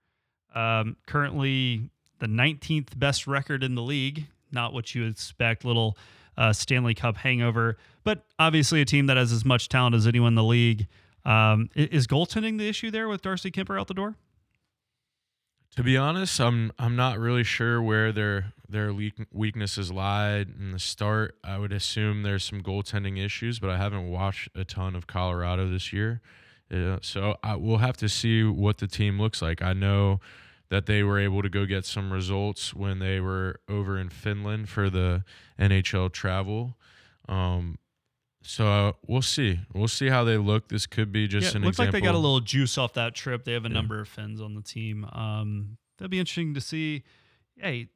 [0.54, 4.26] Um, currently, the 19th best record in the league.
[4.52, 5.98] Not what you expect, little
[6.38, 10.30] uh, Stanley Cup hangover, but obviously a team that has as much talent as anyone
[10.30, 10.88] in the league.
[11.26, 14.15] Um, is goaltending the issue there with Darcy Kuemper out the door?
[15.76, 20.80] To be honest, I'm I'm not really sure where their their weaknesses lied in the
[20.80, 21.36] start.
[21.43, 25.69] I would assume there's some goaltending issues, but I haven't watched a ton of Colorado
[25.69, 26.21] this year,
[26.69, 29.62] Yeah, so I, we'll have to see what the team looks like.
[29.62, 30.19] I know
[30.69, 34.67] that they were able to go get some results when they were over in Finland
[34.67, 35.23] for the
[35.60, 36.75] NHL travel.
[37.30, 37.78] Um,
[38.41, 39.60] so uh, we'll see.
[39.73, 40.69] We'll see how they look.
[40.69, 43.13] This could be just yeah, an looks like they got a little juice off that
[43.15, 43.43] trip.
[43.43, 43.73] They have a Yeah.
[43.75, 45.06] number of Finns on the team.
[45.12, 47.04] Um, that'd be interesting to see.
[47.58, 47.89] Hey,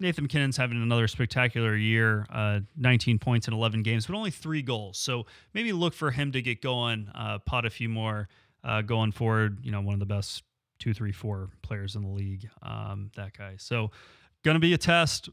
[0.00, 2.26] Nathan MacKinnon's having another spectacular year.
[2.30, 4.98] Uh, 19 points in 11 games, but only three goals.
[4.98, 8.28] So maybe look for him to get going, uh, pot a few more
[8.64, 9.58] uh, going forward.
[9.62, 10.42] You know, one of the best
[10.78, 12.48] two, three, four players in the league.
[12.62, 13.54] Um, that guy.
[13.58, 13.90] So
[14.44, 15.28] going to be a test.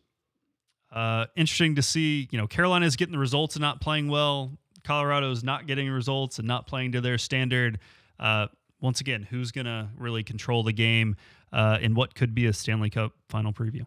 [0.92, 2.28] Uh, interesting to see.
[2.32, 4.58] You know, Carolina is getting the results and not playing well.
[4.84, 7.80] Colorado's not getting results and not playing to their standard.
[8.20, 8.48] Uh,
[8.80, 11.16] once again, who's going to really control the game
[11.54, 13.86] uh, in what could be a Stanley Cup final preview?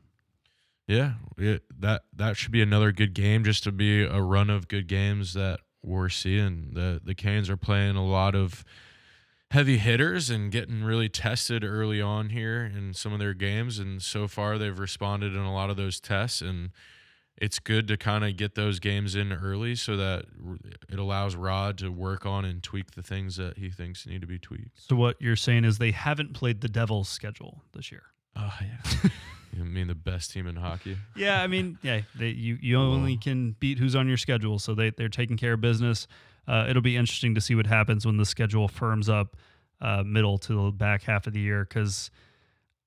[0.87, 3.45] Yeah, it, that that should be another good game.
[3.45, 6.71] Just to be a run of good games that we're seeing.
[6.75, 8.65] the The Canes are playing a lot of
[9.51, 14.03] heavy hitters and getting really tested early on here in some of their games, and
[14.03, 16.43] so far they've responded in a lot of those tests.
[16.43, 16.71] And
[17.37, 20.25] it's good to kind of get those games in early so that
[20.89, 24.27] it allows Rod to work on and tweak the things that he thinks need to
[24.27, 24.81] be tweaked.
[24.89, 28.03] So what you're saying is they haven't played the Devils' schedule this year.
[28.37, 29.11] Oh yeah,
[29.57, 30.97] you mean the best team in hockey?
[31.17, 34.75] Yeah, I mean, yeah, they, you you only can beat who's on your schedule, so
[34.75, 36.07] they they're taking care of business.
[36.47, 39.37] Uh, it'll be interesting to see what happens when the schedule firms up
[39.81, 42.11] uh, middle to the back half of the year because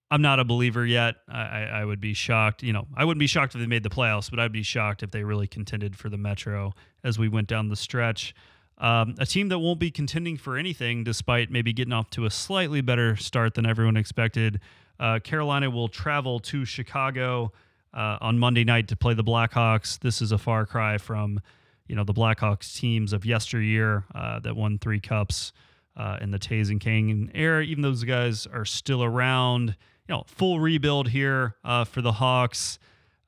[0.10, 1.16] I'm not a believer yet.
[1.28, 2.64] I, I, I would be shocked.
[2.64, 5.04] You know, I wouldn't be shocked if they made the playoffs, but I'd be shocked
[5.04, 8.34] if they really contended for the Metro as we went down the stretch.
[8.80, 12.30] Um, a team that won't be contending for anything, despite maybe getting off to a
[12.30, 14.60] slightly better start than everyone expected.
[15.00, 17.52] Uh, Carolina will travel to Chicago
[17.94, 20.00] uh, on Monday night to play the Blackhawks.
[20.00, 21.40] This is a far cry from,
[21.88, 25.54] you know, the Blackhawks teams of yesteryear uh, that won three cups
[25.96, 27.64] uh, in the Toews and Kane era.
[27.64, 29.76] Even those guys are still around.
[30.08, 32.80] You know, full rebuild here uh, for the Hawks.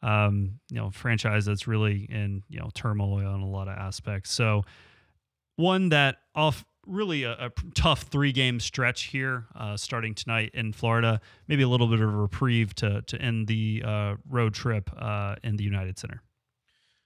[0.02, 4.32] Um, you know, franchise that's really in you know turmoil in a lot of aspects.
[4.32, 4.64] So
[5.58, 10.74] one that off really a, a tough three game stretch here uh, starting tonight in
[10.74, 11.22] Florida.
[11.48, 15.36] Maybe a little bit of a reprieve to to end the uh, road trip uh,
[15.44, 16.22] in the United Center.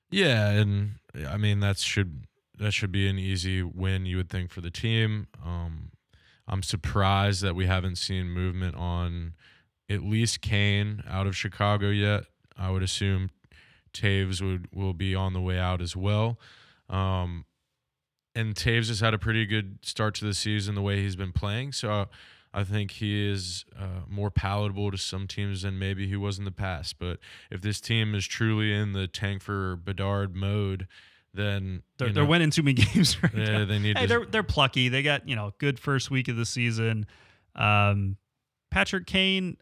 [0.10, 0.96] Yeah, and
[1.28, 2.26] I mean that should
[2.60, 5.28] that should be an easy win you would think for the team.
[5.44, 5.92] Um,
[6.48, 9.34] I'm surprised that we haven't seen movement on
[9.90, 12.24] at least Kane out of Chicago yet.
[12.58, 13.30] I would assume
[13.94, 16.40] Toews would will be on the way out as well.
[16.90, 17.46] Um,
[18.36, 21.32] and Toews has had a pretty good start to the season the way he's been
[21.32, 21.72] playing.
[21.74, 22.08] So
[22.54, 26.46] I think he is uh, more palatable to some teams than maybe he was in
[26.46, 27.00] the past.
[27.00, 27.20] But
[27.52, 30.88] if this team is truly in the tank for Bedard mode,
[31.34, 33.66] then they're, you they're winning too many games right Yeah, now.
[33.66, 34.90] they need Hey, to- they're they're plucky.
[34.90, 37.06] They got you know good first week of the season.
[37.56, 38.18] Um,
[38.72, 39.58] Patrick Kane,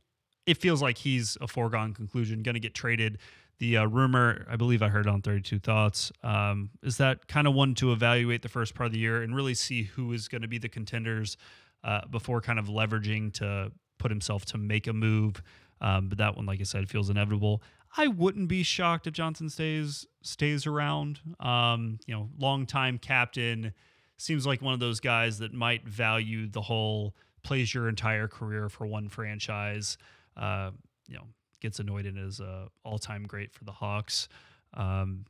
[0.45, 3.17] it feels like he's a foregone conclusion, going to get traded.
[3.61, 7.53] The uh, rumor, I believe I heard on 32 Thoughts, um, is that kind of
[7.53, 10.41] one to evaluate the first part of the year and really see who is going
[10.41, 11.37] to be the contenders
[11.83, 15.43] uh, before kind of leveraging to put himself to make a move.
[15.79, 17.61] Um, but that one, like I said, feels inevitable.
[17.95, 21.19] I wouldn't be shocked if Johnson stays stays around.
[21.39, 23.73] Um, you know, longtime captain
[24.17, 28.69] seems like one of those guys that might value the whole plays your entire career
[28.69, 29.99] for one franchise.
[30.35, 30.71] Uh,
[31.07, 31.27] you know,
[31.61, 34.27] gets anointed as a all time great for the Hawks.
[34.73, 35.25] Um,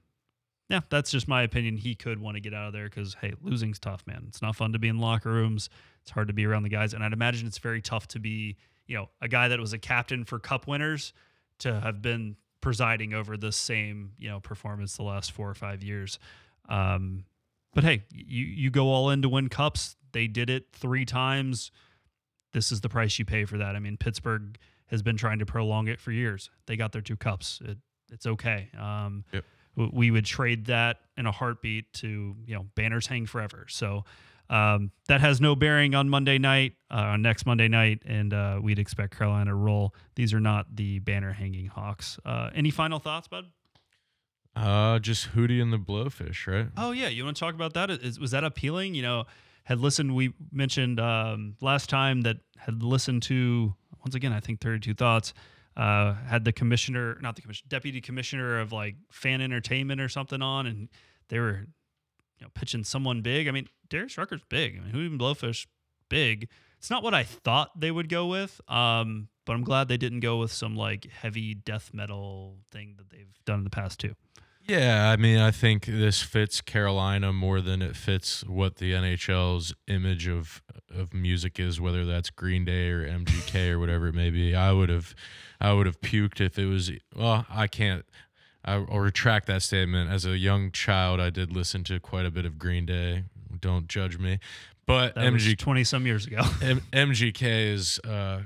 [0.69, 1.75] yeah, that's just my opinion.
[1.75, 4.23] He could want to get out of there because hey, losing's tough, man.
[4.27, 5.69] It's not fun to be in locker rooms.
[6.01, 8.55] It's hard to be around the guys, and I'd imagine it's very tough to be,
[8.87, 11.13] you know, a guy that was a captain for Cup winners
[11.59, 15.83] to have been presiding over the same, you know, performance the last four or five
[15.83, 16.19] years.
[16.69, 17.25] Um,
[17.73, 19.97] but hey, you you go all in to win cups.
[20.13, 21.71] They did it three times.
[22.53, 23.75] This is the price you pay for that.
[23.75, 24.57] I mean, Pittsburgh
[24.91, 26.49] has been trying to prolong it for years.
[26.67, 27.59] They got their two cups.
[27.65, 27.77] It,
[28.11, 28.69] it's okay.
[28.79, 29.45] Um, Yep.
[29.93, 33.65] We would trade that in a heartbeat to you know banners hang forever.
[33.69, 34.03] So
[34.49, 38.59] um, that has no bearing on Monday night, uh, on next Monday night, and uh,
[38.61, 39.95] we'd expect Carolina to roll.
[40.15, 42.19] These are not the banner hanging Hawks.
[42.25, 43.45] Uh, any final thoughts, bud?
[44.57, 46.67] uh, just Hootie and the Blowfish, right?
[46.75, 47.89] Oh yeah, you want to talk about that?
[47.89, 48.93] Is, was that appealing?
[48.93, 49.23] You know,
[49.63, 50.13] had listened.
[50.15, 53.73] We mentioned um, last time that had listened to
[54.03, 54.33] once again.
[54.33, 55.33] I think Thirty Two Thoughts
[55.77, 60.41] uh, had the commissioner, not the commissioner, deputy commissioner of like fan entertainment or something
[60.41, 60.89] on, and
[61.29, 61.67] they were
[62.39, 63.47] you know pitching someone big.
[63.47, 64.77] I mean, Darius Rucker's big.
[64.77, 65.67] I mean, who even Blowfish
[66.09, 66.49] big?
[66.77, 68.59] It's not what I thought they would go with.
[68.67, 73.09] Um, but I'm glad they didn't go with some like heavy death metal thing that
[73.09, 74.15] they've done in the past too.
[74.67, 79.73] Yeah, I mean, I think this fits Carolina more than it fits what the NHL's
[79.87, 80.61] image of
[80.93, 84.55] of music is, whether that's Green Day or MGK or whatever it may be.
[84.55, 85.15] I would have,
[85.59, 86.91] I would have puked if it was.
[87.15, 88.05] Well, I can't.
[88.63, 90.11] I, I'll retract that statement.
[90.11, 93.23] As a young child, I did listen to quite a bit of Green Day.
[93.59, 94.39] Don't judge me,
[94.85, 96.41] but that MG twenty some years ago.
[96.61, 98.41] M- MGK is uh,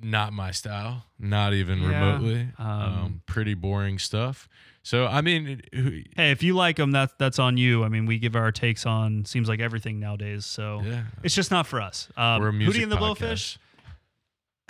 [0.00, 2.48] not my style, not even Yeah, remotely.
[2.58, 4.48] um, Um, pretty boring stuff.
[4.82, 7.84] So I mean, who- Hey, if you like them, that's that's on you.
[7.84, 10.46] I mean, we give our takes on seems like everything nowadays.
[10.46, 12.08] So yeah, it's just not for us.
[12.16, 13.58] Um, we're a music Hootie and the podcast.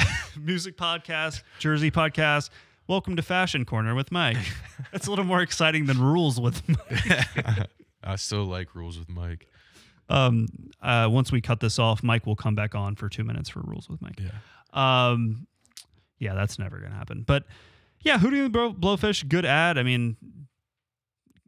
[0.01, 2.51] Blowfish, music podcast, Jersey podcast.
[2.87, 4.39] Welcome to Fashion Corner with Mike.
[4.93, 7.68] That's a little more exciting than Rules with Mike.
[8.03, 9.47] I still like rules with Mike.
[10.09, 10.47] Um,
[10.81, 13.61] uh, once we cut this off, Mike will come back on for two minutes for
[13.61, 14.18] Rules with Mike.
[14.18, 14.31] Yeah.
[14.79, 15.47] Um,
[16.18, 17.24] yeah, that's never gonna happen.
[17.26, 17.45] But
[18.03, 19.79] yeah, Hootie and the Blowfish, good ad.
[19.79, 20.16] I mean,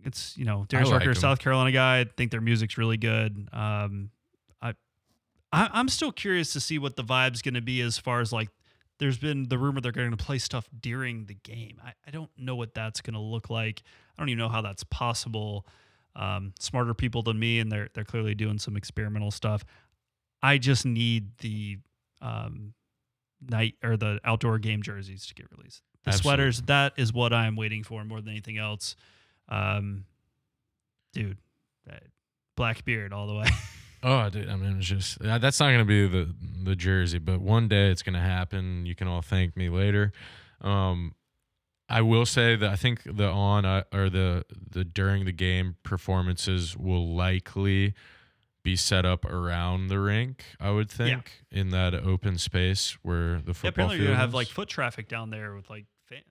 [0.05, 1.15] it's you know Darius like Rucker.
[1.15, 2.01] South Carolina guy.
[2.01, 3.49] I think their music's really good.
[3.53, 4.11] Um,
[4.61, 4.75] I,
[5.53, 8.49] I I'm still curious to see what the vibe's gonna be as far as like.
[8.99, 11.81] There's been the rumor they're going to play stuff during the game.
[11.83, 13.83] I, I don't know what that's going to look like.
[14.15, 15.67] I don't even know how that's possible.
[16.15, 19.65] Um, smarter people than me, and they're they're clearly doing some experimental stuff.
[20.43, 21.79] I just need the
[22.21, 22.75] um,
[23.49, 25.83] night or the outdoor game jerseys to get released.
[26.05, 26.23] The Absolutely.
[26.23, 28.97] sweaters, that is what I'm waiting for more than anything else.
[29.49, 30.05] Um,
[31.13, 31.39] dude,
[31.87, 32.05] that
[32.57, 33.47] Blackbeard all the way.
[34.03, 36.35] Oh, dude, I mean, it's just uh, that's not going to be the
[36.65, 38.87] the jersey, but one day it's going to happen.
[38.87, 40.13] You can all thank me later.
[40.63, 41.15] Um,
[41.87, 45.77] I will say that I think the on uh, or the the during the game
[45.83, 47.93] performances will likely
[48.63, 50.45] be set up around the rink.
[50.61, 54.21] I would think in that open space where the Yeah, football apparently you're field gonna
[54.21, 54.35] have is.
[54.35, 55.87] like foot traffic down there with like.
[56.09, 56.23] Fan-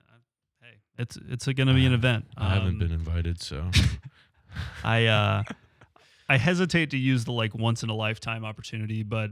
[0.62, 2.26] hey, it's it's going to be an event.
[2.36, 3.70] I haven't Um, been invited, so
[4.84, 5.42] I uh,
[6.28, 9.30] I hesitate to use the like once in a lifetime opportunity, but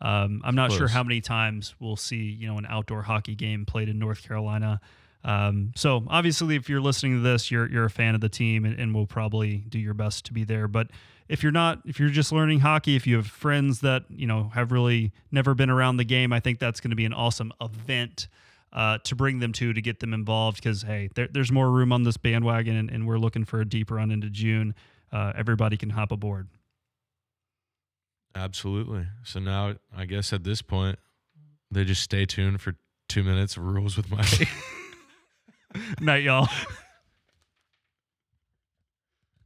[0.00, 3.64] um, I'm not sure how many times we'll see you know an outdoor hockey game
[3.66, 4.80] played in North Carolina.
[5.24, 8.64] Um, so obviously, if you're listening to this, you're you're a fan of the team,
[8.64, 10.66] and, and will probably do your best to be there.
[10.68, 10.88] But
[11.28, 14.50] if you're not, if you're just learning hockey, if you have friends that you know
[14.54, 17.52] have really never been around the game, I think that's going to be an awesome
[17.60, 18.28] event
[18.72, 21.92] uh, to bring them to to get them involved because hey, there, there's more room
[21.92, 24.74] on this bandwagon, and, and we're looking for a deep run into June.
[25.12, 26.48] Uh, everybody can hop aboard.
[28.34, 29.06] absolutely.
[29.24, 30.98] So now I guess at this point
[31.70, 32.74] they just stay tuned for
[33.08, 34.48] two minutes of rules with Mike.
[36.00, 36.48] Night, y'all.